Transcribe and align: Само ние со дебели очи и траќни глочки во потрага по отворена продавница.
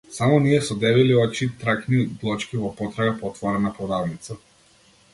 Само 0.17 0.37
ние 0.45 0.61
со 0.67 0.77
дебели 0.83 1.17
очи 1.25 1.43
и 1.45 1.51
траќни 1.65 2.01
глочки 2.23 2.65
во 2.65 2.75
потрага 2.83 3.15
по 3.23 3.33
отворена 3.33 3.79
продавница. 3.81 4.43